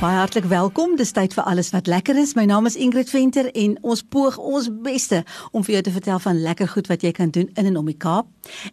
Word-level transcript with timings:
Baie 0.00 0.16
hartlik 0.16 0.46
welkom. 0.48 0.94
Dis 0.96 1.10
tyd 1.12 1.34
vir 1.36 1.44
alles 1.44 1.68
wat 1.74 1.84
lekker 1.84 2.16
is. 2.16 2.30
My 2.32 2.46
naam 2.48 2.64
is 2.64 2.72
Ingrid 2.80 3.10
Venter 3.12 3.50
en 3.52 3.74
ons 3.84 4.00
poog 4.00 4.38
ons 4.40 4.70
beste 4.80 5.18
om 5.52 5.60
vir 5.66 5.74
jou 5.74 5.82
te 5.84 5.92
vertel 5.92 6.22
van 6.24 6.38
lekker 6.40 6.70
goed 6.72 6.86
wat 6.88 7.02
jy 7.04 7.10
kan 7.12 7.28
doen 7.28 7.50
in 7.60 7.68
en 7.68 7.76
om 7.76 7.90
die 7.90 7.98
Kaap. 8.00 8.30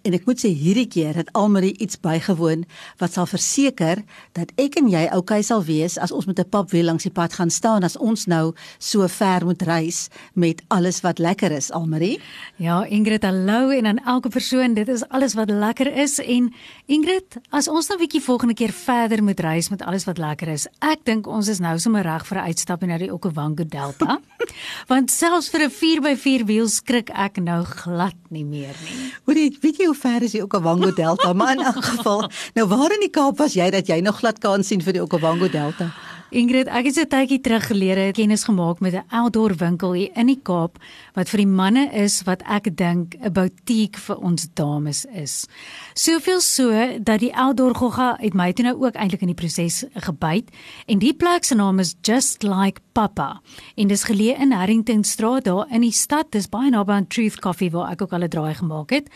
En 0.08 0.16
ek 0.16 0.23
moet 0.23 0.40
sê 0.40 0.54
hierdie 0.55 0.88
keer 0.88 1.20
het 1.20 1.27
Almarie 1.36 1.73
iets 1.84 2.00
bygewoon 2.00 2.63
wat 3.02 3.18
sal 3.18 3.27
verseker 3.27 4.05
dat 4.40 4.54
ek 4.55 4.77
en 4.80 4.88
jy 4.88 5.02
oukei 5.18 5.41
sal 5.44 5.66
wees 5.68 5.98
as 5.99 6.13
ons 6.16 6.30
met 6.32 6.40
'n 6.40 6.48
papwiel 6.48 6.88
langs 6.88 7.04
die 7.04 7.12
pad 7.12 7.34
gaan 7.35 7.52
staan 7.52 7.84
as 7.84 7.98
ons 7.98 8.26
nou 8.26 8.55
so 8.80 9.05
ver 9.07 9.44
moet 9.44 9.62
reis 9.68 10.07
met 10.34 10.63
alles 10.70 11.02
wat 11.02 11.20
lekker 11.20 11.52
is, 11.52 11.71
Almarie. 11.71 12.21
Ja, 12.55 12.85
Ingrid, 12.85 13.23
hallo 13.23 13.70
en 13.70 13.85
aan 13.85 13.99
elke 14.05 14.30
persoon. 14.30 14.73
Dit 14.73 14.88
is 14.88 15.04
alles 15.09 15.34
wat 15.34 15.49
lekker 15.49 15.91
is 15.91 16.20
en 16.20 16.54
Ingrid, 16.85 17.35
as 17.49 17.68
ons 17.68 17.88
nou 17.90 17.98
'n 17.98 18.07
bietjie 18.07 18.23
volgende 18.23 18.54
keer 18.54 18.71
verder 18.71 19.23
moet 19.23 19.40
reis 19.40 19.70
met 19.70 19.82
alles 19.82 20.05
wat 20.05 20.18
lekker 20.18 20.48
is. 20.48 20.68
Ek 20.80 21.04
dink 21.04 21.16
dink 21.17 21.30
ons 21.34 21.48
is 21.49 21.59
nou 21.63 21.73
sommer 21.81 22.05
reg 22.05 22.26
vir 22.30 22.38
'n 22.38 22.48
uitstap 22.52 22.84
na 22.85 22.98
die 22.98 23.09
Okavango 23.09 23.66
Delta. 23.66 24.20
Want 24.91 25.09
selfs 25.09 25.49
vir 25.49 25.66
'n 25.66 25.71
4x4 25.71 26.45
wiel 26.45 26.70
skrik 26.70 27.09
ek 27.09 27.41
nou 27.41 27.63
glad 27.66 28.17
nie 28.30 28.45
meer 28.45 28.76
nie. 28.85 29.13
Hoorie, 29.26 29.57
weet 29.62 29.80
jy 29.80 29.85
hoe 29.85 29.95
ver 29.95 30.21
is 30.23 30.31
die 30.31 30.43
Okavango 30.43 30.91
Delta? 30.91 31.34
Maar 31.34 31.57
in 31.57 31.66
elk 31.66 31.84
geval, 31.93 32.30
nou 32.53 32.67
waar 32.67 32.93
in 32.93 33.02
die 33.02 33.09
Kaap 33.09 33.38
was 33.38 33.53
jy 33.53 33.70
dat 33.71 33.88
jy 33.88 33.99
nog 34.02 34.20
glad 34.20 34.40
kan 34.40 34.63
sien 34.63 34.81
vir 34.81 34.93
die 34.93 35.02
Okavango 35.02 35.49
Delta? 35.49 35.91
Ingrid, 36.29 36.67
ek 36.67 36.85
het 36.91 36.97
'n 36.99 37.07
tydjie 37.07 37.39
terug 37.39 37.67
gelede 37.67 38.11
kennis 38.11 38.43
gemaak 38.43 38.79
met 38.79 38.93
'n 38.93 39.05
outdoor 39.15 39.55
winkel 39.55 39.93
hier 39.93 40.11
in 40.13 40.27
die 40.27 40.39
Kaap 40.43 40.77
wat 41.13 41.29
vir 41.29 41.37
die 41.37 41.47
manne 41.47 41.89
is 41.93 42.23
wat 42.23 42.43
ek 42.43 42.75
dink 42.75 43.15
'n 43.15 43.31
boutiek 43.31 43.95
vir 43.95 44.17
ons 44.17 44.48
dames 44.53 45.05
is. 45.05 45.48
Soveel 45.93 46.41
so 46.41 46.99
dat 46.99 47.20
die 47.20 47.33
outdoor 47.33 47.75
gogga 47.75 48.17
het 48.20 48.33
my 48.33 48.51
toe 48.51 48.65
nou 48.65 48.75
ook 48.85 48.95
eintlik 48.95 49.21
in 49.21 49.27
die 49.27 49.35
proses 49.35 49.85
gebyt 49.95 50.49
en 50.87 50.99
die 50.99 51.13
plek 51.13 51.45
se 51.45 51.55
naam 51.55 51.79
is 51.79 51.95
Just 52.01 52.43
Like 52.43 52.81
Papa 52.91 53.41
en 53.77 53.87
dis 53.87 54.03
geleë 54.03 54.37
in 54.39 54.51
Harrington 54.51 55.03
Straat 55.03 55.43
daar 55.43 55.67
in 55.71 55.81
die 55.81 55.91
stad. 55.91 56.31
Dis 56.31 56.49
baie 56.49 56.70
naby 56.70 56.91
aan 56.91 57.07
Truth 57.07 57.39
Coffee 57.39 57.71
waar 57.71 57.91
ek 57.91 58.01
ook 58.01 58.13
al 58.13 58.23
'n 58.23 58.29
draai 58.29 58.53
gemaak 58.53 58.89
het. 58.89 59.09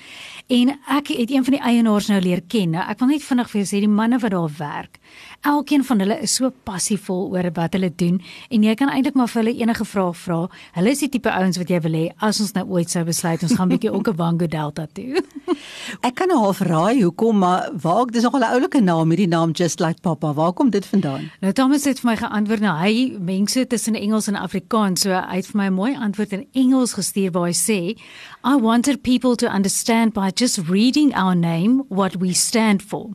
En 0.47 0.69
ek 0.69 1.07
het 1.07 1.29
een 1.31 1.43
van 1.43 1.53
die 1.53 1.61
eienaars 1.61 2.07
nou 2.07 2.21
leer 2.21 2.41
ken. 2.47 2.69
Nou, 2.69 2.89
ek 2.89 2.99
wil 2.99 3.07
net 3.07 3.23
vinnig 3.23 3.49
vir 3.49 3.61
jou 3.61 3.77
sê 3.77 3.79
die 3.79 3.87
manne 3.89 4.19
wat 4.19 4.31
daar 4.31 4.51
werk 4.57 4.99
Elkeen 5.41 5.81
van 5.83 5.99
hulle 5.99 6.19
is 6.21 6.35
so 6.37 6.51
passievol 6.69 7.31
oor 7.33 7.47
wat 7.55 7.73
hulle 7.73 7.89
doen 7.97 8.19
en 8.53 8.65
jy 8.65 8.75
kan 8.77 8.91
eintlik 8.93 9.15
maar 9.17 9.29
vir 9.31 9.39
hulle 9.41 9.53
enige 9.63 9.85
vraag 9.89 10.17
vra. 10.21 10.37
Hulle 10.75 10.91
is 10.93 10.99
die 11.01 11.09
tipe 11.15 11.31
ouens 11.33 11.57
wat 11.57 11.71
jy 11.73 11.79
wil 11.81 11.95
hê 11.97 12.03
as 12.27 12.41
ons 12.43 12.51
nou 12.53 12.67
ooit 12.77 12.93
sou 12.93 13.01
besluit 13.07 13.41
ons 13.47 13.55
gaan 13.57 13.71
bietjie 13.71 13.89
Okavango 13.89 14.45
Delta 14.45 14.85
toe. 14.93 15.23
ek 16.07 16.13
kan 16.19 16.29
nou 16.29 16.37
half 16.43 16.61
raai 16.67 17.01
hoekom 17.01 17.41
maar 17.41 17.71
waar 17.73 18.05
dis 18.13 18.21
nog 18.27 18.37
'n 18.37 18.45
oulike 18.53 18.81
naam 18.85 19.09
hierdie 19.09 19.31
naam 19.31 19.55
just 19.57 19.81
like 19.81 20.01
papa. 20.01 20.33
Waar 20.33 20.53
kom 20.53 20.69
dit 20.69 20.85
vandaan? 20.85 21.31
Nou 21.41 21.53
Thomas 21.53 21.89
het 21.89 21.99
vir 21.99 22.11
my 22.11 22.17
geantwoord 22.21 22.61
nou 22.61 22.75
hy 22.77 23.17
mense 23.17 23.65
tussen 23.67 23.95
Engels 23.95 24.27
en 24.27 24.35
Afrikaans 24.35 25.01
so 25.01 25.09
hy 25.09 25.41
het 25.41 25.47
vir 25.47 25.57
my 25.57 25.67
'n 25.69 25.73
mooi 25.73 25.95
antwoord 25.95 26.33
in 26.33 26.47
Engels 26.53 26.93
gestuur 26.93 27.31
waar 27.31 27.49
hy 27.49 27.57
sê 27.57 27.97
I 28.43 28.55
wanted 28.61 29.01
people 29.01 29.35
to 29.37 29.47
understand 29.47 30.13
by 30.13 30.29
just 30.29 30.69
reading 30.69 31.15
our 31.15 31.35
name 31.35 31.83
what 31.89 32.17
we 32.17 32.33
stand 32.33 32.83
for. 32.83 33.09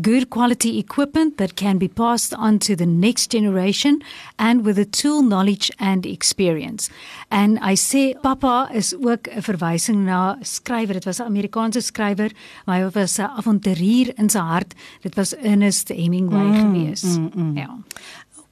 Good 0.00 0.30
quality 0.30 0.78
equipment 0.78 1.36
that 1.38 1.56
can 1.64 1.78
be 1.78 1.88
passed 1.88 2.34
on 2.34 2.58
to 2.58 2.76
the 2.76 2.86
next 2.86 3.30
generation 3.30 4.02
and 4.38 4.64
with 4.66 4.76
the 4.76 4.84
tool 4.84 5.22
knowledge 5.22 5.70
and 5.78 6.04
experience. 6.04 6.90
And 7.30 7.58
I 7.72 7.74
say 7.74 8.14
Papa 8.22 8.68
is 8.80 8.94
ook 8.94 9.22
'n 9.28 9.42
verwysing 9.42 10.00
na 10.04 10.36
skrywer. 10.42 10.92
Dit 10.92 11.04
was 11.04 11.20
'n 11.20 11.30
Amerikaanse 11.32 11.80
skrywer, 11.80 12.30
maar 12.64 12.80
hy 12.80 12.90
was 12.90 13.18
'n 13.18 13.30
avonturier 13.40 14.12
in 14.16 14.28
sy 14.30 14.38
hart. 14.38 14.74
Dit 15.00 15.14
was 15.14 15.36
Ernest 15.36 15.88
Hemingway 15.88 16.48
mm, 16.50 16.60
geweest. 16.60 17.18
Mm, 17.18 17.30
mm. 17.34 17.56
Ja. 17.56 17.70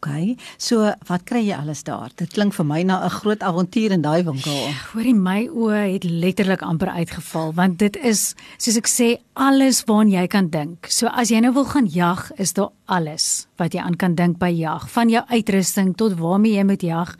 Okay. 0.03 0.34
So, 0.58 0.82
wat 1.06 1.22
kry 1.31 1.44
jy 1.47 1.54
alles 1.54 1.84
daar? 1.87 2.10
Dit 2.19 2.32
klink 2.34 2.56
vir 2.56 2.66
my 2.66 2.82
na 2.82 3.04
'n 3.06 3.10
groot 3.22 3.38
avontuur 3.38 3.92
in 3.92 4.03
daai 4.03 4.25
winkel. 4.26 4.75
Hoorie, 4.92 5.14
my 5.14 5.47
oë 5.47 5.92
het 5.92 6.04
letterlik 6.04 6.62
amper 6.62 6.88
uitgeval 6.88 7.54
want 7.54 7.78
dit 7.78 7.97
is 7.97 8.34
soos 8.58 8.76
ek 8.76 8.88
sê 8.91 9.22
alles 9.34 9.84
waaraan 9.87 10.10
jy 10.10 10.26
kan 10.26 10.48
dink. 10.48 10.87
So 10.88 11.06
as 11.06 11.31
jy 11.31 11.38
nou 11.38 11.53
wil 11.53 11.64
gaan 11.64 11.87
jag, 11.87 12.31
is 12.37 12.53
daar 12.53 12.70
alles 12.92 13.47
wat 13.60 13.75
jy 13.76 13.80
aan 13.80 13.97
kan 13.97 14.16
dink 14.19 14.38
by 14.41 14.50
jag, 14.53 14.84
van 14.91 15.10
jou 15.12 15.22
uitrusting 15.30 15.92
tot 15.97 16.16
waarmee 16.19 16.56
jy 16.56 16.64
moet 16.66 16.82
jag, 16.82 17.14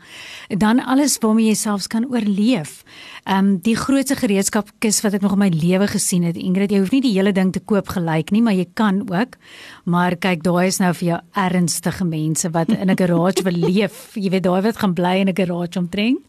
dan 0.61 0.81
alles 0.83 1.15
waarmee 1.23 1.49
jy 1.49 1.55
selfs 1.57 1.87
kan 1.91 2.05
oorleef. 2.11 2.81
Ehm 3.23 3.37
um, 3.37 3.51
die 3.63 3.75
grootste 3.79 4.17
gereedskapkis 4.19 5.01
wat 5.05 5.15
ek 5.17 5.23
nog 5.23 5.37
in 5.37 5.43
my 5.45 5.49
lewe 5.53 5.87
gesien 5.87 6.25
het, 6.27 6.37
Ingrid, 6.37 6.73
jy 6.73 6.81
hoef 6.83 6.91
nie 6.91 7.01
die 7.05 7.13
hele 7.15 7.31
ding 7.31 7.53
te 7.55 7.61
koop 7.63 7.93
gelyk 7.95 8.33
nie, 8.35 8.41
maar 8.43 8.57
jy 8.57 8.67
kan 8.75 9.01
ook. 9.07 9.37
Maar 9.85 10.17
kyk, 10.19 10.43
daai 10.43 10.67
is 10.67 10.81
nou 10.83 10.91
vir 10.99 11.07
jou 11.07 11.19
ernstige 11.45 12.05
mense 12.05 12.51
wat 12.51 12.69
in 12.69 12.89
'n 12.89 12.97
garage 12.97 13.43
wil 13.43 13.57
leef. 13.67 14.15
Jy 14.15 14.29
weet 14.29 14.43
daai 14.43 14.61
wat 14.61 14.77
gaan 14.77 14.93
bly 14.93 15.15
in 15.23 15.29
'n 15.29 15.35
garage 15.35 15.79
omtrent. 15.79 16.19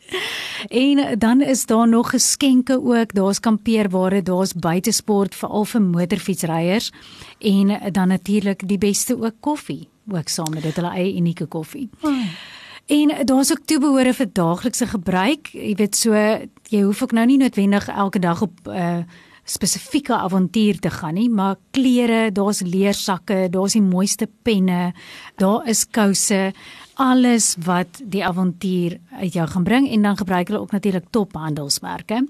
En 0.68 1.18
dan 1.18 1.40
is 1.40 1.66
daar 1.66 1.88
nog 1.88 2.10
geskenke 2.10 2.80
ook. 2.84 3.14
Daar's 3.14 3.40
kampeerware, 3.40 4.22
daar's 4.22 4.52
buitesport 4.52 5.34
veral 5.34 5.64
vir 5.64 5.82
motorfietsryers 5.82 6.92
en 7.38 7.92
dan 7.92 8.08
natuurlik 8.08 8.68
die 8.68 8.78
beste 8.78 9.22
ook 9.22 9.34
koffie, 9.40 9.88
ook 10.08 10.28
saam 10.28 10.50
met 10.54 10.62
dit 10.62 10.76
hulle 10.76 10.90
eie 10.90 11.16
unieke 11.16 11.46
koffie. 11.46 11.88
Hmm. 12.00 12.28
En 12.86 13.26
daar's 13.26 13.50
ook 13.50 13.64
toebehore 13.64 14.12
vir 14.14 14.28
daaglikse 14.32 14.86
gebruik. 14.86 15.48
Jy 15.52 15.74
weet 15.74 15.96
so 15.96 16.12
jy 16.68 16.82
hoef 16.82 17.02
ook 17.02 17.12
nou 17.12 17.26
nie 17.26 17.38
noodwendig 17.38 17.88
elke 17.88 18.18
dag 18.18 18.42
op 18.42 18.52
'n 18.64 18.70
uh, 18.70 18.98
eh, 18.98 19.04
spesifieke 19.44 20.16
avontuur 20.16 20.78
te 20.80 20.90
gaan 20.90 21.14
nie, 21.18 21.28
maar 21.30 21.56
klere, 21.76 22.30
daar's 22.32 22.62
leersakke, 22.64 23.48
daar's 23.52 23.76
die 23.76 23.84
mooiste 23.84 24.28
penne, 24.42 24.92
daar 25.40 25.68
is 25.68 25.84
kouse, 25.84 26.52
alles 26.94 27.54
wat 27.64 28.00
die 28.00 28.24
avontuur 28.24 28.98
uit 29.20 29.34
jou 29.34 29.46
gaan 29.50 29.64
bring 29.66 29.88
en 29.90 30.02
dan 30.02 30.16
gebruik 30.16 30.48
hulle 30.48 30.60
ook 30.60 30.72
natuurlik 30.72 31.10
tophandelsmerke. 31.10 32.22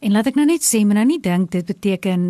En 0.00 0.12
laat 0.16 0.30
ek 0.30 0.38
nou 0.38 0.46
net 0.48 0.64
sê, 0.64 0.80
moet 0.86 0.96
nou 0.96 1.08
nie 1.10 1.20
dink 1.20 1.50
dit 1.52 1.66
beteken 1.66 2.28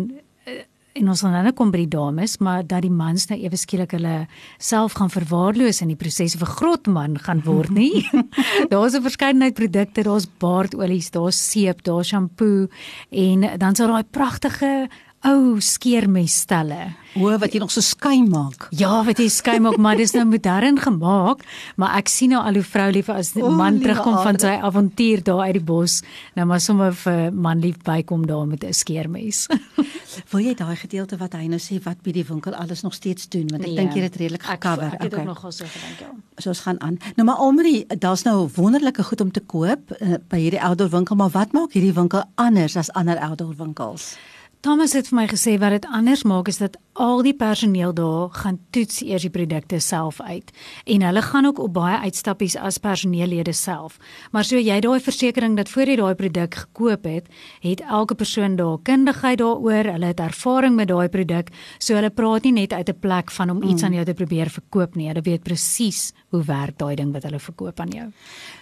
en 0.93 1.07
ons 1.07 1.21
gaan 1.23 1.45
nou 1.45 1.53
kom 1.55 1.71
by 1.71 1.83
die 1.85 1.91
dames, 1.91 2.37
maar 2.43 2.65
dat 2.67 2.83
die 2.83 2.91
mans 2.91 3.27
nou 3.29 3.37
ewe 3.39 3.57
skielik 3.59 3.93
hulle 3.95 4.15
self 4.59 4.97
gaan 4.99 5.11
verwaarloos 5.13 5.81
in 5.83 5.93
die 5.93 5.99
proses 5.99 6.35
of 6.35 6.43
'n 6.43 6.55
groot 6.57 6.87
man 6.87 7.17
gaan 7.17 7.41
word 7.45 7.69
nie. 7.69 8.03
daar's 8.73 8.95
'n 8.95 9.01
verskeidenheid 9.01 9.55
produkte, 9.55 10.03
daar's 10.03 10.27
baardolies, 10.39 11.11
daar's 11.11 11.39
seep, 11.51 11.83
daar's 11.83 12.07
shampoo 12.07 12.67
en 13.09 13.57
dan 13.57 13.75
sal 13.75 13.87
daai 13.87 14.03
pragtige 14.03 14.89
ou 15.27 15.59
skeermesstelle. 15.61 16.95
O, 17.19 17.27
wat 17.41 17.51
jy 17.51 17.59
nog 17.59 17.71
so 17.73 17.83
skyn 17.83 18.29
maak. 18.31 18.69
Ja, 18.79 19.01
wat 19.03 19.19
jy 19.19 19.27
skyn 19.29 19.65
maak, 19.65 19.75
maar 19.81 19.99
dis 19.99 20.13
nou 20.15 20.23
modern 20.29 20.79
gemaak, 20.79 21.43
maar 21.75 21.97
ek 21.99 22.07
sien 22.09 22.31
nou 22.31 22.39
al 22.39 22.55
hoe 22.55 22.63
vrou 22.63 22.87
lief 22.95 23.09
as 23.11 23.33
'n 23.35 23.51
man 23.55 23.81
terugkom 23.83 24.15
van 24.23 24.39
sy 24.39 24.55
avontuur 24.63 25.23
daar 25.23 25.43
uit 25.51 25.59
die 25.59 25.63
bos, 25.63 26.01
nou 26.35 26.45
maar 26.47 26.61
sommer 26.61 26.93
vir 26.93 27.33
man 27.33 27.59
lief 27.59 27.77
bykom 27.83 28.25
daar 28.27 28.47
met 28.47 28.63
'n 28.63 28.73
skeermes. 28.73 29.47
Wil 30.31 30.39
jy 30.39 30.55
daai 30.55 30.75
gedeelte 30.75 31.17
wat 31.17 31.33
hy 31.33 31.47
nou 31.47 31.59
sê 31.59 31.83
wat 31.83 32.01
by 32.01 32.11
die 32.11 32.25
winkel 32.25 32.55
alles 32.55 32.81
nog 32.81 32.93
steeds 32.93 33.27
doen, 33.29 33.47
want 33.51 33.63
ek 33.63 33.67
nee, 33.67 33.75
dink 33.75 33.93
jy 33.93 34.01
het 34.01 34.15
redelik 34.15 34.43
gekover. 34.43 34.87
Ek, 34.87 34.93
ek 34.93 35.01
het 35.01 35.13
okay. 35.13 35.19
ook 35.19 35.27
nog 35.27 35.53
so 35.53 35.65
gedink, 35.65 35.99
ja. 35.99 36.11
So 36.37 36.49
ons 36.49 36.59
gaan 36.59 36.81
aan. 36.81 36.97
Nou 37.15 37.25
maar 37.25 37.35
Almarie, 37.35 37.85
daar's 37.99 38.23
nou 38.23 38.49
wonderlike 38.55 39.03
goed 39.03 39.21
om 39.21 39.31
te 39.31 39.41
koop 39.41 39.91
uh, 39.99 40.15
by 40.29 40.39
hierdie 40.39 40.61
outdoor 40.61 40.89
winkel, 40.89 41.15
maar 41.15 41.29
wat 41.29 41.51
maak 41.51 41.73
hierdie 41.73 41.93
winkel 41.93 42.23
anders 42.35 42.75
as 42.75 42.91
ander 42.91 43.19
outdoor 43.19 43.55
winkels? 43.57 44.15
Thomas 44.61 44.91
het 44.93 45.07
vir 45.09 45.17
my 45.17 45.23
gesê 45.25 45.55
wat 45.57 45.73
dit 45.73 45.85
anders 45.89 46.21
maak 46.21 46.49
is 46.51 46.59
dat 46.61 46.75
al 46.93 47.23
die 47.25 47.33
personeel 47.33 47.93
daar 47.97 48.29
gaan 48.35 48.59
toets 48.75 48.99
eers 49.01 49.23
die 49.25 49.31
produkte 49.31 49.79
self 49.79 50.19
uit 50.21 50.51
en 50.85 51.01
hulle 51.01 51.21
gaan 51.25 51.47
ook 51.49 51.59
op 51.63 51.73
baie 51.73 51.97
uitstappies 52.03 52.57
as 52.59 52.77
personeellede 52.77 53.53
self. 53.57 53.97
Maar 54.31 54.45
so 54.45 54.59
jy 54.59 54.79
daai 54.83 54.99
versekering 55.01 55.55
dat 55.57 55.71
voor 55.71 55.89
jy 55.89 55.95
daai 55.97 56.15
produk 56.19 56.55
gekoop 56.55 57.07
het, 57.09 57.31
het 57.63 57.81
elke 57.81 58.15
persoon 58.15 58.55
daar 58.59 58.77
kundigheid 58.83 59.39
daaroor, 59.41 59.89
hulle 59.95 60.11
het 60.11 60.19
ervaring 60.19 60.75
met 60.75 60.91
daai 60.91 61.09
produk, 61.09 61.49
so 61.79 61.95
hulle 61.95 62.11
praat 62.13 62.43
nie 62.43 62.53
net 62.59 62.73
uit 62.73 62.89
'n 62.89 62.99
plek 62.99 63.31
van 63.31 63.49
om 63.49 63.63
iets 63.63 63.81
mm. 63.81 63.87
aan 63.87 63.93
jou 63.93 64.05
te 64.05 64.13
probeer 64.13 64.49
verkoop 64.49 64.95
nie. 64.95 65.07
Hulle 65.07 65.21
weet 65.21 65.43
presies 65.43 66.13
hoe 66.29 66.43
werk 66.43 66.77
daai 66.77 66.95
ding 66.95 67.13
wat 67.13 67.23
hulle 67.23 67.39
verkoop 67.39 67.79
aan 67.79 67.89
jou. 67.89 68.11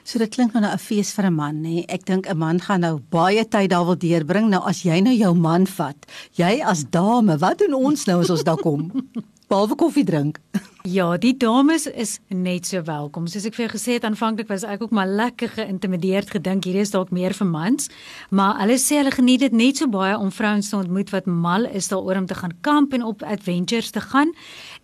So 0.04 0.20
dit 0.20 0.30
klink 0.30 0.54
nou 0.54 0.64
'n 0.64 0.78
fees 0.78 1.12
vir 1.14 1.26
'n 1.26 1.34
man, 1.34 1.62
nê? 1.64 1.86
Ek 1.88 2.06
dink 2.06 2.30
'n 2.30 2.38
man 2.38 2.60
gaan 2.60 2.82
nou 2.82 3.00
baie 3.10 3.46
tyd 3.46 3.70
daar 3.70 3.86
wil 3.86 3.98
deurbring. 3.98 4.50
Nou 4.50 4.64
as 4.64 4.84
jy 4.84 5.02
nou 5.02 5.14
jou 5.14 5.34
man 5.34 5.68
vat, 5.68 5.89
jy 6.38 6.60
as 6.66 6.86
dame, 6.92 7.38
wat 7.42 7.62
doen 7.62 7.74
ons 7.74 8.06
nou 8.10 8.20
as 8.22 8.30
ons 8.34 8.44
daar 8.44 8.60
kom? 8.62 8.90
Behalwe 9.50 9.76
koffie 9.80 10.06
drink. 10.06 10.40
Ja, 10.88 11.18
die 11.20 11.34
dames 11.36 11.90
is 11.92 12.20
net 12.32 12.70
so 12.70 12.80
welkom. 12.88 13.26
Soos 13.28 13.44
ek 13.50 13.58
vir 13.58 13.66
jou 13.66 13.72
gesê 13.74 13.96
het 13.98 14.06
aanvanklik 14.08 14.48
was 14.48 14.64
ek 14.64 14.86
ook 14.86 14.94
maar 14.96 15.10
lekker 15.12 15.52
geïntimideerd 15.58 16.30
gedink 16.32 16.64
hierdie 16.64 16.86
is 16.86 16.94
dalk 16.94 17.10
meer 17.12 17.34
vir 17.36 17.50
mans, 17.52 17.90
maar 18.32 18.56
hulle 18.62 18.78
sê 18.80 19.02
hulle 19.02 19.12
geniet 19.12 19.44
dit 19.44 19.52
net 19.60 19.82
so 19.82 19.92
baie 19.92 20.16
om 20.16 20.32
vrouens 20.32 20.70
te 20.72 20.78
ontmoet 20.78 21.12
wat 21.12 21.28
mal 21.28 21.68
is 21.68 21.92
daaroor 21.92 22.22
om 22.22 22.30
te 22.30 22.38
gaan 22.40 22.56
kamp 22.64 22.96
en 22.96 23.04
op 23.04 23.26
adventures 23.28 23.92
te 23.92 24.00
gaan. 24.00 24.32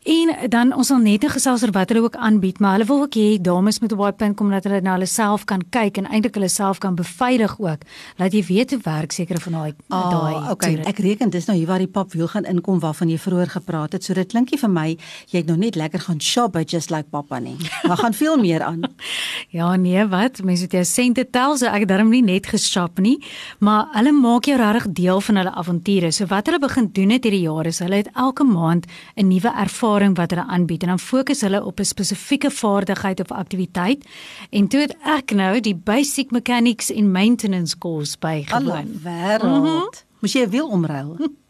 En 0.03 0.33
dan 0.51 0.74
ons 0.75 0.92
sal 0.92 1.00
net 1.00 1.24
gesels 1.31 1.63
oor 1.63 1.71
wat 1.74 1.89
hulle 1.89 2.03
ook 2.03 2.19
aanbied, 2.19 2.59
maar 2.59 2.75
hulle 2.75 2.89
wil 2.92 3.06
ook 3.07 3.15
hê 3.15 3.39
dames 3.39 3.80
moet 3.80 3.95
op 3.95 4.03
daai 4.03 4.19
punt 4.19 4.38
kom 4.38 4.51
dat 4.51 4.68
hulle 4.68 4.81
na 4.83 4.97
hulle 5.00 5.07
self 5.07 5.47
kan 5.47 5.63
kyk 5.74 6.01
en 6.03 6.12
eintlik 6.12 6.36
hulle 6.36 6.51
self 6.51 6.83
kan 6.83 7.00
beveilig 7.00 7.56
ook. 7.56 7.88
Laat 8.19 8.36
jy 8.36 8.44
weet 8.51 8.75
hoe 8.75 8.81
werk 8.83 9.15
sekere 9.15 9.39
van 9.47 9.57
daai 9.62 9.71
oh, 9.71 10.12
daai. 10.12 10.51
Okay, 10.51 10.75
ek 10.92 11.00
reken 11.07 11.31
dis 11.31 11.47
nou 11.47 11.56
hier 11.56 11.71
waar 11.71 11.80
die 11.80 11.89
pap 11.89 12.12
wiel 12.13 12.27
gaan 12.27 12.45
inkom 12.51 12.83
waarvan 12.83 13.09
jy 13.09 13.18
vroeër 13.18 13.56
gepraat 13.56 13.95
het. 13.95 14.03
So 14.03 14.13
dit 14.13 14.27
klinkie 14.27 14.59
vir 14.59 14.75
my 14.75 14.88
jy 15.31 15.39
het 15.39 15.47
nog 15.47 15.63
net 15.63 15.80
lekker 15.80 15.94
gaan 16.00 16.21
shop 16.21 16.53
by 16.53 16.63
just 16.68 16.89
like 16.89 17.09
papa 17.09 17.39
nie. 17.39 17.56
Maar 17.88 17.97
gaan 17.97 18.13
veel 18.13 18.38
meer 18.38 18.63
aan. 18.63 18.81
ja 19.57 19.75
nee, 19.75 20.06
wat? 20.07 20.42
Mense 20.44 20.63
het 20.63 20.71
jou 20.71 20.83
sente 20.83 21.30
tel, 21.30 21.57
so 21.57 21.65
ek 21.65 21.88
darm 21.88 22.09
nie 22.09 22.24
net 22.25 22.47
geshop 22.47 23.00
nie, 23.00 23.18
maar 23.59 23.88
hulle 23.94 24.12
maak 24.12 24.50
jou 24.50 24.57
regtig 24.57 24.88
deel 24.97 25.21
van 25.21 25.42
hulle 25.42 25.53
avonture. 25.53 26.12
So 26.12 26.25
wat 26.31 26.50
hulle 26.50 26.59
begin 26.59 26.89
doen 26.92 27.15
het 27.15 27.24
hierdie 27.24 27.45
jaar 27.45 27.69
is 27.69 27.80
hulle 27.83 28.01
het 28.03 28.09
elke 28.15 28.44
maand 28.44 28.86
'n 29.15 29.27
nuwe 29.27 29.51
ervaring 29.65 30.18
wat 30.18 30.31
hulle 30.31 30.45
aanbied 30.47 30.83
en 30.83 30.89
dan 30.95 31.00
fokus 31.00 31.42
hulle 31.42 31.63
op 31.63 31.80
'n 31.80 31.86
spesifieke 31.86 32.51
vaardigheid 32.51 33.19
of 33.19 33.31
aktiwiteit. 33.31 34.06
En 34.50 34.68
toe 34.68 34.80
het 34.80 34.95
ek 35.03 35.31
nou 35.31 35.59
die 35.59 35.75
basic 35.75 36.31
mechanics 36.31 36.89
in 36.89 37.12
maintenance 37.12 37.77
course 37.77 38.18
bygewoon. 38.19 38.71
Alle 38.71 38.86
wêreld. 39.03 39.44
Mm 39.44 39.63
-hmm. 39.63 39.89
Moes 40.19 40.33
jy 40.33 40.45
'n 40.45 40.50
wiel 40.50 40.68
omruil? 40.68 41.18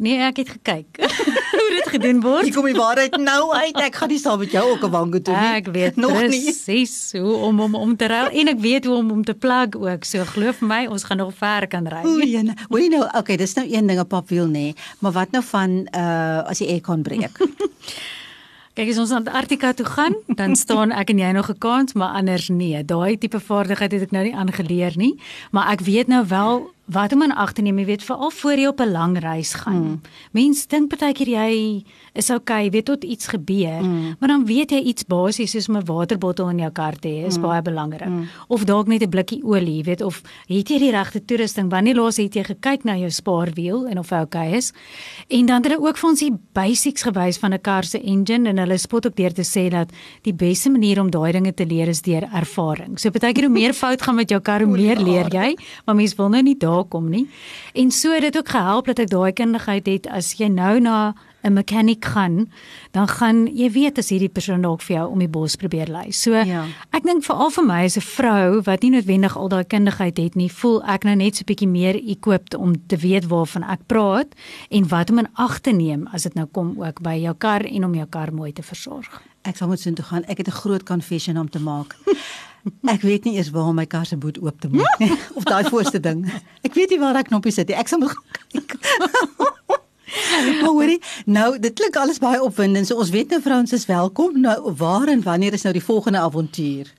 Nee, 0.00 0.16
ek 0.24 0.40
het 0.40 0.52
gekyk 0.56 1.00
hoe 1.60 1.68
dit 1.74 1.88
gedoen 1.92 2.20
word. 2.24 2.48
Ek 2.48 2.54
kom 2.56 2.68
die 2.70 2.76
waarheid 2.76 3.16
nou 3.20 3.50
uit. 3.52 3.76
Ek 3.84 3.98
gaan 4.00 4.08
nie 4.08 4.20
saam 4.20 4.38
met 4.40 4.54
jou 4.54 4.62
ook 4.72 4.84
'n 4.86 4.92
wango 4.94 5.20
toe 5.20 5.36
nie. 5.36 5.50
Ek 5.60 5.68
weet 5.74 5.96
nog 6.02 6.16
presies 6.16 7.12
hoe 7.12 7.34
om 7.48 7.60
om 7.60 7.74
om 7.74 7.96
te 7.96 8.08
ruil 8.08 8.30
en 8.32 8.48
ek 8.54 8.60
weet 8.64 8.88
hoe 8.88 8.96
om 8.96 9.10
om 9.10 9.24
te 9.24 9.34
plug 9.34 9.76
ook. 9.76 10.04
So 10.04 10.24
glo 10.24 10.52
my, 10.60 10.86
ons 10.86 11.04
gaan 11.04 11.20
nog 11.20 11.34
ver 11.36 11.68
kan 11.68 11.86
ry. 11.86 12.00
O, 12.04 12.18
jene. 12.24 12.56
Hoor 12.68 12.80
jy 12.80 12.88
nou, 12.88 13.04
okay, 13.18 13.36
dis 13.36 13.54
nou 13.54 13.66
een 13.68 13.86
ding 13.86 14.00
op 14.00 14.08
pap 14.08 14.28
wiel 14.28 14.48
nê, 14.48 14.72
maar 14.98 15.12
wat 15.12 15.30
nou 15.30 15.44
van 15.44 15.84
uh 15.92 16.48
as 16.48 16.58
die 16.58 16.68
aircon 16.68 17.02
breek? 17.02 17.36
Kyk 18.80 18.88
as 18.92 18.98
ons 19.02 19.10
aan 19.10 19.26
Antarktika 19.26 19.72
toe 19.74 19.84
gaan, 19.84 20.14
dan 20.38 20.54
staan 20.56 20.92
ek 20.94 21.10
en 21.10 21.18
jy 21.18 21.30
nog 21.34 21.50
'n 21.50 21.58
kans, 21.58 21.92
maar 21.92 22.14
anders 22.16 22.48
nee. 22.48 22.84
Daai 22.84 23.18
tipe 23.18 23.40
vaardigheid 23.40 23.92
het 23.92 24.02
ek 24.02 24.10
nou 24.10 24.24
nie 24.24 24.34
aangeleer 24.34 24.92
nie, 24.96 25.20
maar 25.50 25.72
ek 25.72 25.80
weet 25.80 26.06
nou 26.06 26.24
wel 26.26 26.70
wat 26.90 27.12
om 27.12 27.22
in 27.22 27.32
ag 27.32 27.52
te 27.52 27.62
neem, 27.62 27.78
jy 27.78 27.84
weet 27.84 28.02
veral 28.04 28.30
voor 28.30 28.58
jy 28.58 28.66
op 28.66 28.80
'n 28.80 28.90
lang 28.90 29.18
reis 29.18 29.54
gaan. 29.54 29.82
Mm. 29.82 30.00
Mense 30.32 30.66
dink 30.68 30.98
baie 30.98 31.12
keer 31.12 31.28
jy 31.28 31.84
is 32.14 32.30
okay, 32.30 32.70
weet 32.70 32.84
tot 32.84 33.04
iets 33.04 33.26
gebeur, 33.26 33.82
mm. 33.82 34.16
maar 34.18 34.28
dan 34.28 34.44
weet 34.44 34.70
jy 34.70 34.80
iets 34.80 35.04
basies 35.06 35.50
soos 35.50 35.68
om 35.68 35.76
'n 35.76 35.84
waterbottel 35.84 36.48
in 36.50 36.58
jou 36.58 36.70
kar 36.70 36.96
te 36.98 37.08
hê 37.08 37.26
is 37.26 37.36
mm. 37.36 37.42
baie 37.42 37.62
belangrik. 37.62 38.08
Mm. 38.08 38.26
Of 38.48 38.64
dalk 38.64 38.86
net 38.86 39.02
'n 39.02 39.08
blikkie 39.08 39.42
olie, 39.44 39.82
weet 39.82 40.02
of 40.02 40.22
het 40.48 40.68
jy 40.68 40.78
die 40.78 40.90
regte 40.90 41.24
toerusting? 41.24 41.70
Wanneer 41.70 41.94
laas 41.94 42.16
het 42.16 42.34
jy 42.34 42.44
gekyk 42.44 42.84
na 42.84 42.96
jou 42.96 43.10
spaarwiel 43.10 43.86
en 43.86 43.98
of 43.98 44.10
hy 44.10 44.20
okay 44.20 44.52
is? 44.56 44.72
En 45.28 45.46
dan 45.46 45.62
het 45.62 45.70
hulle 45.70 45.86
ook 45.86 45.96
vir 45.96 46.10
ons 46.10 46.20
die 46.20 46.34
basics 46.52 47.02
gewys 47.02 47.38
van 47.38 47.54
'n 47.54 47.60
kar 47.60 47.84
se 47.84 48.00
engine 48.00 48.48
en 48.48 48.58
hulle 48.58 48.78
spot 48.78 49.06
ook 49.06 49.16
deur 49.16 49.32
te 49.32 49.44
sê 49.44 49.70
dat 49.70 49.90
die 50.22 50.34
beste 50.34 50.70
manier 50.70 51.00
om 51.00 51.10
daai 51.10 51.32
dinge 51.32 51.54
te 51.54 51.66
leer 51.66 51.88
is 51.88 52.02
deur 52.02 52.26
ervaring. 52.34 52.98
So 52.98 53.10
baie 53.10 53.32
keer 53.32 53.44
hoe 53.44 53.52
meer 53.52 53.74
fout 53.82 54.02
gaan 54.02 54.16
met 54.16 54.30
jou 54.30 54.40
kar, 54.40 54.62
hoe 54.62 54.76
meer 54.76 54.98
leer 54.98 55.28
jy, 55.30 55.56
maar 55.86 55.94
mense 55.94 56.16
wil 56.16 56.28
nou 56.28 56.42
nie 56.42 56.56
daar 56.56 56.79
kom 56.88 57.08
nie. 57.10 57.28
En 57.74 57.90
so 57.90 58.12
het 58.12 58.22
dit 58.22 58.36
ook 58.36 58.48
gehelp 58.48 58.86
dat 58.86 58.98
ek 58.98 59.10
daai 59.10 59.32
kundigheid 59.32 59.86
het 59.86 60.06
as 60.06 60.34
jy 60.38 60.48
nou 60.48 60.80
na 60.80 61.14
'n 61.42 61.52
mechanic 61.52 62.04
gaan, 62.04 62.52
dan 62.90 63.08
gaan 63.08 63.46
jy 63.46 63.70
weet 63.72 63.98
as 63.98 64.10
hierdie 64.12 64.28
persoon 64.28 64.60
dalk 64.62 64.82
vir 64.82 64.96
jou 64.96 65.06
om 65.10 65.18
die 65.18 65.28
bos 65.28 65.56
probeer 65.56 65.88
lei. 65.88 66.12
So 66.12 66.36
ja. 66.36 66.66
ek 66.92 67.02
dink 67.02 67.24
veral 67.24 67.50
vir 67.50 67.64
my 67.64 67.84
as 67.84 67.96
'n 67.96 68.00
vrou 68.04 68.60
wat 68.62 68.82
nie 68.82 68.90
noodwendig 68.90 69.36
al 69.36 69.48
daai 69.48 69.64
kundigheid 69.64 70.18
het 70.18 70.34
nie, 70.36 70.48
voel 70.48 70.82
ek 70.84 71.04
nou 71.04 71.16
net 71.16 71.36
so 71.36 71.42
'n 71.42 71.48
bietjie 71.48 71.68
meer 71.68 71.96
equipped 71.96 72.54
om 72.54 72.74
te 72.86 72.96
weet 72.96 73.26
waarvan 73.28 73.62
ek 73.62 73.80
praat 73.86 74.28
en 74.70 74.88
wat 74.88 75.10
om 75.10 75.18
in 75.18 75.28
ag 75.34 75.60
te 75.60 75.72
neem 75.72 76.08
as 76.12 76.22
dit 76.22 76.34
nou 76.34 76.46
kom 76.46 76.76
ook 76.76 77.00
by 77.00 77.14
jou 77.14 77.34
kar 77.34 77.64
en 77.64 77.84
om 77.84 77.94
jou 77.94 78.06
kar 78.06 78.32
mooi 78.32 78.52
te 78.52 78.62
versorg. 78.62 79.22
Ek 79.42 79.56
sal 79.56 79.68
moet 79.68 79.80
soontoe 79.80 80.04
gaan. 80.04 80.24
Ek 80.24 80.38
het 80.38 80.48
'n 80.48 80.60
groot 80.62 80.82
confession 80.84 81.38
om 81.38 81.48
te 81.48 81.60
maak. 81.60 81.96
Ek 82.94 83.02
weet 83.06 83.24
nie 83.24 83.36
eers 83.38 83.50
waar 83.54 83.70
om 83.70 83.78
my 83.80 83.86
kar 83.86 84.06
se 84.06 84.16
boot 84.20 84.38
oop 84.42 84.60
te 84.60 84.68
maak 84.72 84.98
nie 85.02 85.12
of 85.38 85.46
daai 85.48 85.64
voorste 85.70 86.00
ding. 86.00 86.26
Ek 86.66 86.74
weet 86.76 86.90
nie 86.94 87.00
waar 87.02 87.16
daai 87.16 87.26
knoppie 87.28 87.52
sit 87.54 87.68
nie. 87.70 87.78
Ek 87.80 87.88
sal 87.88 88.02
moet 88.02 88.14
kyk. 88.52 88.76
Hoorie, 90.64 90.98
nou 91.30 91.58
dit 91.62 91.74
klink 91.78 91.96
alles 91.96 92.18
baie 92.22 92.40
opwindend. 92.42 92.88
So 92.88 92.98
ons 93.00 93.12
weet 93.14 93.30
nou 93.30 93.40
vrouens 93.44 93.72
is 93.76 93.86
welkom. 93.86 94.40
Nou 94.40 94.72
waar 94.80 95.08
en 95.12 95.22
wanneer 95.22 95.54
is 95.58 95.66
nou 95.66 95.72
die 95.76 95.84
volgende 95.84 96.18
avontuur? 96.24 96.90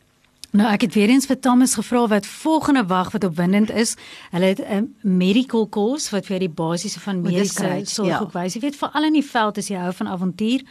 Nou 0.51 0.67
ek 0.67 0.81
het 0.83 0.95
weer 0.99 1.09
eens 1.09 1.25
vir 1.29 1.37
Thomas 1.39 1.77
gevra 1.79 2.01
wat 2.11 2.25
volgende 2.27 2.83
wag 2.85 3.13
wat 3.13 3.23
opwindend 3.23 3.69
is. 3.71 3.95
Hulle 4.31 4.45
het 4.51 4.59
'n 4.59 4.95
medical 5.01 5.69
course 5.69 6.09
wat 6.11 6.25
vir 6.25 6.39
die 6.39 6.49
basiese 6.49 6.99
van 6.99 7.21
mediese 7.21 7.81
sorg 7.83 8.07
ja. 8.07 8.19
ook 8.19 8.33
wys. 8.33 8.53
Jy 8.53 8.59
weet 8.59 8.75
veral 8.75 9.03
in 9.03 9.13
die 9.13 9.25
veld 9.25 9.57
as 9.57 9.67
jy 9.67 9.77
hou 9.77 9.93
van 9.93 10.07
avontuur, 10.07 10.61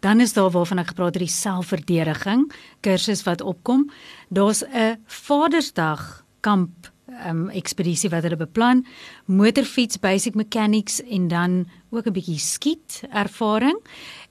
dan 0.00 0.20
is 0.20 0.32
daar 0.32 0.50
waarvan 0.50 0.78
ek 0.78 0.86
gepraat 0.86 1.14
het 1.14 1.24
die 1.24 1.32
selfverdediging 1.32 2.52
kursus 2.80 3.22
wat 3.22 3.40
opkom. 3.40 3.90
Daar's 4.28 4.64
'n 4.64 5.00
Vadersdag 5.06 6.24
kamp 6.40 6.92
um, 7.26 7.48
ekspedisie 7.48 8.10
wat 8.10 8.22
hulle 8.22 8.36
beplan, 8.36 8.86
motorfiets 9.24 10.00
basic 10.02 10.34
mechanics 10.34 11.00
en 11.02 11.28
dan 11.28 11.68
ook 11.90 12.06
'n 12.06 12.12
bietjie 12.12 12.38
skiet 12.38 13.02
ervaring 13.10 13.78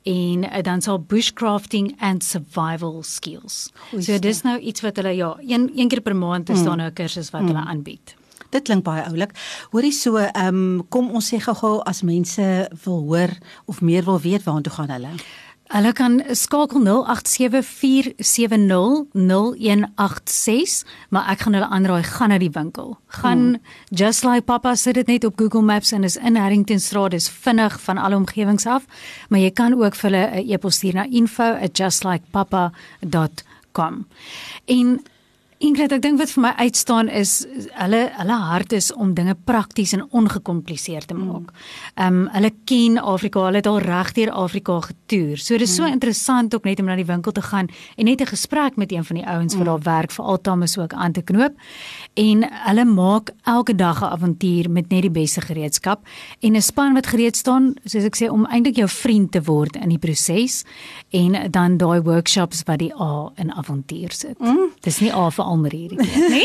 en 0.03 0.43
uh, 0.43 0.61
dan 0.61 0.81
sal 0.81 0.99
bushcrafting 0.99 1.95
and 1.99 2.23
survival 2.23 3.03
skills. 3.03 3.71
Goeie 3.89 4.03
so 4.03 4.19
dis 4.19 4.41
nou 4.41 4.57
iets 4.59 4.81
wat 4.81 4.95
hulle 4.95 5.15
ja, 5.15 5.35
een 5.47 5.71
een 5.75 5.87
keer 5.87 6.01
per 6.01 6.15
maand 6.15 6.49
is 6.49 6.59
mm. 6.59 6.65
daar 6.65 6.77
nou 6.77 6.89
'n 6.89 6.93
kursus 6.93 7.29
wat 7.29 7.41
mm. 7.41 7.47
hulle 7.47 7.65
aanbied. 7.65 8.15
Dit 8.51 8.63
klink 8.67 8.83
baie 8.83 9.03
oulik. 9.07 9.31
Hoorie 9.71 9.91
so, 9.91 10.17
ehm 10.17 10.47
um, 10.47 10.87
kom 10.89 11.11
ons 11.15 11.33
sê 11.33 11.39
gou-gou 11.39 11.79
as 11.87 12.01
mense 12.01 12.69
wil 12.83 12.99
hoor 13.07 13.31
of 13.65 13.81
meer 13.81 14.03
wil 14.03 14.19
weet 14.19 14.43
waartoe 14.43 14.73
gaan 14.73 14.89
hulle? 14.89 15.13
Hulle 15.71 15.93
kan 15.95 16.19
skakel 16.35 16.83
0874700186, 16.83 16.91
maar 21.09 21.25
ek 21.31 21.39
gaan 21.45 21.55
hulle 21.55 21.71
aanraai 21.71 22.03
gaan 22.03 22.29
na 22.33 22.37
die 22.41 22.49
winkel. 22.51 22.97
Gaan 23.21 23.39
hmm. 23.39 23.61
just 23.95 24.23
like 24.27 24.43
papa 24.49 24.75
sit 24.75 24.95
dit 24.99 25.07
net 25.07 25.23
op 25.23 25.39
Google 25.39 25.63
Maps 25.63 25.95
en 25.95 26.03
is 26.03 26.19
in 26.19 26.35
Harrington 26.35 26.79
Straat 26.79 27.13
is 27.15 27.31
vinnig 27.31 27.79
van 27.85 27.97
alle 27.97 28.15
omgewings 28.19 28.65
af, 28.67 28.83
maar 29.29 29.39
jy 29.39 29.51
kan 29.55 29.73
ook 29.79 29.95
vir 29.95 30.09
hulle 30.09 30.25
'n 30.41 30.51
e-pos 30.51 30.75
stuur 30.75 30.93
na 30.93 31.05
info@justlikepapa.com. 31.07 34.05
En 34.65 35.01
Ingrid, 35.61 35.91
ek 35.93 36.01
dink 36.01 36.17
wat 36.17 36.31
vir 36.33 36.41
my 36.41 36.51
uitstaan 36.57 37.09
is 37.13 37.31
hulle 37.77 37.99
hulle 38.15 38.37
hart 38.49 38.71
is 38.73 38.87
om 38.93 39.11
dinge 39.13 39.35
prakties 39.45 39.91
en 39.93 40.07
ongekompliseerd 40.09 41.11
te 41.11 41.17
maak. 41.17 41.51
Ehm 41.93 42.23
um, 42.23 42.29
hulle 42.33 42.49
ken 42.65 42.97
Afrika, 42.97 43.43
hulle 43.45 43.61
het 43.61 43.69
al 43.69 43.77
regdeur 43.83 44.31
Afrika 44.31 44.79
getoer. 44.87 45.37
So 45.37 45.59
dit 45.59 45.67
is 45.67 45.75
so 45.75 45.85
mm. 45.85 45.93
interessant 45.99 46.55
ook 46.55 46.65
net 46.65 46.79
om 46.81 46.89
na 46.89 46.95
die 46.97 47.05
winkel 47.05 47.31
te 47.31 47.43
gaan 47.45 47.69
en 47.95 48.05
net 48.05 48.21
'n 48.21 48.31
gesprek 48.33 48.75
met 48.75 48.91
een 48.91 49.05
van 49.05 49.15
die 49.15 49.25
ouens 49.25 49.53
wat 49.53 49.67
mm. 49.67 49.69
daar 49.69 49.83
werk 49.93 50.11
vir 50.11 50.25
Altamus 50.25 50.77
ook 50.77 50.93
aan 50.93 51.11
te 51.11 51.21
knoop. 51.21 51.53
En 52.13 52.43
hulle 52.49 52.85
maak 52.85 53.29
elke 53.43 53.75
dag 53.75 54.01
'n 54.01 54.13
avontuur 54.17 54.69
met 54.69 54.89
net 54.89 55.01
die 55.01 55.11
beste 55.11 55.41
gereedskap 55.41 55.99
en 56.39 56.55
'n 56.55 56.61
span 56.61 56.93
wat 56.93 57.07
gereed 57.07 57.35
staan, 57.35 57.75
soos 57.85 58.03
ek 58.03 58.15
sê, 58.15 58.29
om 58.29 58.45
eintlik 58.45 58.75
jou 58.75 58.89
vriend 58.89 59.31
te 59.31 59.43
word 59.43 59.75
in 59.75 59.89
die 59.89 59.99
proses 59.99 60.63
en 61.09 61.51
dan 61.51 61.77
daai 61.77 62.01
workshops 62.01 62.63
wat 62.65 62.79
die 62.79 62.93
A 62.99 63.31
in 63.35 63.53
avontuur 63.53 64.11
sit. 64.11 64.39
Mm. 64.39 64.71
Dis 64.79 64.99
nie 64.99 65.13
A 65.13 65.29
vir 65.29 65.50
almal 65.51 65.73
hierdie 65.75 65.99
keer, 65.99 66.29
nê? 66.31 66.43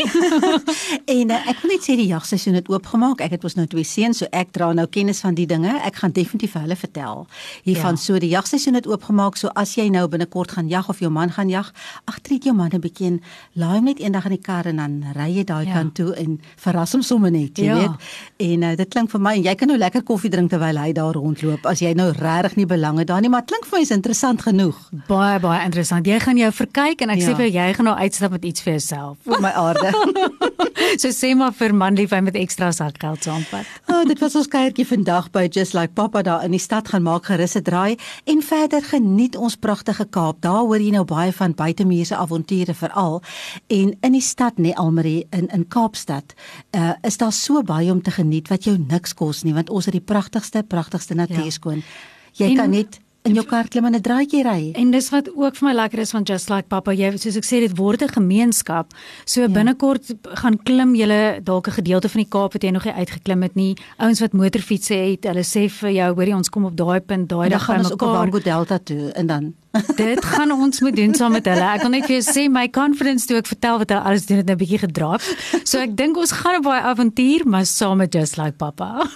en 1.17 1.31
uh, 1.33 1.39
ek 1.51 1.61
wil 1.63 1.71
net 1.73 1.85
sê 1.85 1.95
die 1.99 2.07
jagseisoen 2.09 2.57
het 2.59 2.69
oopgemaak. 2.71 3.21
Ek 3.23 3.37
het 3.37 3.45
mos 3.45 3.55
nou 3.57 3.65
twee 3.69 3.87
seuns, 3.87 4.21
so 4.21 4.29
ek 4.35 4.51
dra 4.55 4.69
nou 4.75 4.87
kennis 4.91 5.21
van 5.23 5.37
die 5.37 5.47
dinge. 5.49 5.71
Ek 5.87 6.01
gaan 6.01 6.13
definitief 6.15 6.57
hulle 6.59 6.77
vertel 6.77 7.25
hiervan. 7.65 7.97
Ja. 7.97 8.03
So 8.03 8.21
die 8.21 8.31
jagseisoen 8.33 8.77
het 8.79 8.89
oopgemaak. 8.89 9.39
So 9.39 9.51
as 9.59 9.75
jy 9.77 9.87
nou 9.93 10.05
binnekort 10.11 10.55
gaan 10.57 10.71
jag 10.71 10.89
of 10.91 11.01
jou 11.03 11.11
man 11.13 11.31
gaan 11.35 11.51
jag, 11.51 11.71
ag 12.09 12.19
tree 12.25 12.41
jou 12.43 12.55
man 12.55 12.71
'n 12.73 12.81
bietjie 12.83 13.07
en 13.07 13.21
laai 13.53 13.77
hom 13.77 13.85
net 13.85 13.99
eendag 13.99 14.25
in 14.25 14.35
die 14.35 14.43
kar 14.43 14.65
en 14.67 14.77
dan 14.77 15.03
ry 15.15 15.29
jy 15.37 15.43
daai 15.43 15.65
ja. 15.65 15.73
kant 15.73 15.95
toe 15.95 16.13
en 16.15 16.39
verras 16.57 16.93
hom 16.93 17.01
sommer 17.01 17.31
net, 17.31 17.57
jy 17.57 17.65
ja. 17.65 17.75
weet. 17.75 17.95
En 18.37 18.63
uh, 18.63 18.75
dit 18.75 18.89
klink 18.89 19.11
vir 19.11 19.21
my 19.21 19.35
en 19.37 19.43
jy 19.43 19.55
kan 19.55 19.67
nou 19.67 19.77
lekker 19.77 20.03
koffie 20.03 20.29
drink 20.29 20.49
terwyl 20.49 20.77
hy 20.77 20.91
daar 20.93 21.13
rondloop. 21.13 21.65
As 21.65 21.79
jy 21.79 21.93
nou 21.93 22.11
regtig 22.11 22.57
nie 22.57 22.65
belang 22.65 22.99
het 22.99 23.07
daarin, 23.07 23.31
maar 23.31 23.45
klink 23.45 23.65
vir 23.65 23.79
my 23.79 23.81
is 23.81 23.91
interessant 23.91 24.41
genoeg. 24.41 24.77
Baie 25.07 25.39
baie 25.39 25.63
interessant. 25.65 26.05
Jy 26.05 26.19
gaan 26.19 26.37
jou 26.37 26.51
verkyk 26.51 27.01
en 27.01 27.09
ek 27.09 27.21
ja. 27.21 27.29
sê 27.29 27.35
vir 27.35 27.49
jy 27.49 27.73
gaan 27.73 27.85
nou 27.85 27.95
uitstap 27.95 28.31
met 28.31 28.45
iets 28.45 28.61
vir 28.61 28.73
jouself 28.77 28.96
jouself 28.97 29.17
vir 29.23 29.41
my 29.41 29.51
aarde. 29.55 29.91
so 31.01 31.11
sê 31.13 31.33
maar 31.37 31.53
vir 31.57 31.73
manlief 31.75 32.13
hy 32.15 32.21
met 32.25 32.35
ekstra 32.35 32.71
sakgeld 32.75 33.23
saamvat. 33.25 33.65
oh, 33.91 34.03
dit 34.07 34.19
was 34.21 34.35
ons 34.35 34.49
kuiertjie 34.51 34.85
vandag 34.87 35.29
by 35.31 35.47
Just 35.47 35.73
Like 35.77 35.93
Papa 35.93 36.23
daar 36.23 36.45
in 36.45 36.51
die 36.55 36.61
stad 36.61 36.89
gaan 36.91 37.05
maak 37.05 37.29
gerusse 37.29 37.61
draai 37.61 37.97
en 38.25 38.41
verder 38.41 38.83
geniet 38.83 39.37
ons 39.37 39.55
pragtige 39.55 40.05
Kaap. 40.07 40.41
Daar 40.41 40.65
hoor 40.65 40.81
jy 40.81 40.91
nou 40.95 41.05
baie 41.07 41.33
van 41.35 41.55
buitemuurse 41.57 42.15
avonture 42.15 42.73
veral 42.77 43.21
en 43.73 43.93
in 44.01 44.17
die 44.17 44.23
stad 44.23 44.61
nê 44.61 44.73
Almarie 44.75 45.27
in 45.31 45.49
in 45.53 45.65
Kaapstad 45.67 46.35
uh, 46.75 46.93
is 47.07 47.17
daar 47.17 47.33
so 47.33 47.63
baie 47.63 47.91
om 47.91 48.01
te 48.01 48.11
geniet 48.11 48.49
wat 48.51 48.67
jou 48.67 48.77
niks 48.77 49.15
kos 49.17 49.43
nie 49.43 49.55
want 49.57 49.69
ons 49.69 49.89
het 49.89 49.95
die 49.95 50.03
pragtigste 50.03 50.63
pragtigste 50.63 51.15
natuurskoon. 51.17 51.83
Ja. 51.83 52.15
Jy 52.37 52.51
en, 52.53 52.57
kan 52.59 52.73
net 52.73 52.99
in 53.27 53.35
jou 53.37 53.45
kar 53.45 53.67
klim 53.67 53.85
en 53.85 53.95
'n 53.95 54.01
draaitjie 54.01 54.43
ry. 54.43 54.71
En 54.75 54.91
dis 54.91 55.09
wat 55.09 55.29
ook 55.35 55.55
vir 55.55 55.67
my 55.67 55.73
lekker 55.73 55.99
is 55.99 56.11
van 56.11 56.23
Just 56.23 56.49
Like 56.49 56.67
Papa. 56.67 56.91
Jy 56.91 57.17
soos 57.17 57.35
ek 57.35 57.45
sê 57.45 57.59
dit 57.59 57.77
word 57.77 58.01
'n 58.01 58.09
gemeenskap. 58.09 58.93
So 59.25 59.41
ja. 59.41 59.47
binnekort 59.47 60.15
gaan 60.41 60.57
klim 60.63 60.95
julle 60.95 61.39
dalk 61.43 61.67
'n 61.67 61.79
gedeelte 61.81 62.09
van 62.09 62.21
die 62.21 62.29
Kaap 62.29 62.53
wat 62.53 62.63
jy 62.63 62.71
nog 62.71 62.85
nie 62.85 62.93
uitgeklim 62.93 63.41
het 63.41 63.55
nie. 63.55 63.75
Ouens 63.97 64.19
wat 64.19 64.33
motorfietsse 64.33 64.93
het, 64.93 65.23
hulle 65.23 65.43
sê 65.43 65.69
vir 65.69 65.91
jou, 65.91 66.13
hoorie 66.15 66.35
ons 66.35 66.49
kom 66.49 66.65
op 66.65 66.75
daai 66.75 66.99
punt, 66.99 67.29
daai 67.29 67.49
dag 67.49 67.63
gaan 67.63 67.79
ons 67.79 67.91
ook 67.91 68.01
op 68.01 68.13
Wango 68.13 68.39
Delta 68.39 68.79
toe 68.79 69.11
en 69.11 69.27
dan 69.27 69.53
Dit 69.95 70.25
gaan 70.25 70.51
ons 70.51 70.79
moet 70.81 70.95
doen 70.95 71.13
saam 71.13 71.31
met 71.31 71.45
hulle. 71.45 71.63
Ek 71.63 71.81
wil 71.81 71.93
net 71.93 72.05
vir 72.05 72.17
jou 72.17 72.25
sê 72.25 72.47
my 72.51 72.67
confidence 72.69 73.27
toe 73.27 73.37
ek 73.41 73.49
vertel 73.49 73.79
wat 73.81 73.89
hulle 73.93 74.01
alles 74.01 74.25
doen 74.29 74.41
het 74.41 74.49
'n 74.49 74.57
bietjie 74.57 74.81
gedraap. 74.85 75.21
So 75.63 75.79
ek 75.79 75.95
dink 75.97 76.17
ons 76.17 76.31
gaan 76.31 76.59
op 76.59 76.63
baie 76.63 76.81
avontuur, 76.81 77.47
maar 77.47 77.65
saam 77.65 77.97
met 77.97 78.13
Just 78.13 78.37
Like 78.37 78.57
Papa. 78.57 79.07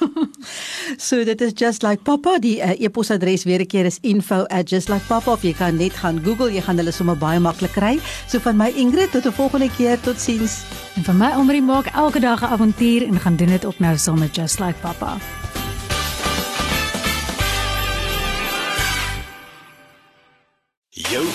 so 1.07 1.23
dit 1.23 1.41
is 1.41 1.51
Just 1.55 1.83
Like 1.83 2.03
Papa. 2.03 2.37
Die 2.39 2.57
uh, 2.59 2.79
e-posadres 2.79 3.43
weer 3.43 3.61
'n 3.61 3.67
keer 3.67 3.85
is 3.85 3.97
info@justlikePapa 4.01 5.31
of 5.31 5.41
jy 5.43 5.53
kan 5.53 5.77
net 5.77 5.93
gaan 5.93 6.21
Google, 6.23 6.51
jy 6.53 6.61
gaan 6.61 6.77
hulle 6.77 6.91
sommer 6.91 7.17
baie 7.17 7.39
maklik 7.39 7.71
kry. 7.71 7.99
So 8.27 8.39
van 8.39 8.57
my 8.57 8.71
Ingrid 8.75 9.11
tot 9.11 9.25
'n 9.25 9.31
volgende 9.31 9.69
keer, 9.77 9.99
totsiens. 9.99 10.63
En 10.95 11.03
vir 11.03 11.15
my 11.15 11.31
Omri 11.35 11.61
maak 11.61 11.85
elke 11.95 12.19
dag 12.19 12.41
'n 12.41 12.53
avontuur 12.53 13.07
en 13.07 13.19
gaan 13.19 13.35
doen 13.35 13.49
dit 13.49 13.65
ook 13.65 13.79
nou 13.79 13.97
saam 13.97 14.19
met 14.19 14.35
Just 14.35 14.59
Like 14.59 14.79
Papa. 14.81 15.17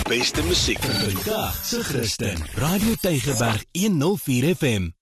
Beste 0.08 0.42
musiek 0.46 0.78
vir 0.84 0.98
vandag 1.02 1.54
se 1.66 1.80
Christen. 1.82 2.42
Radio 2.54 2.94
Tygerberg 3.02 3.64
104 3.72 4.54
FM. 4.54 4.92